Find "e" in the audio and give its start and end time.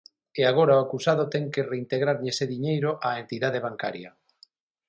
0.39-0.41